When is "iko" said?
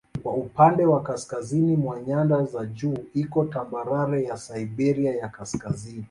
3.13-3.45